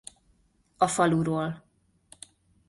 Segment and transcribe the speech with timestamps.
[0.77, 1.63] A faluról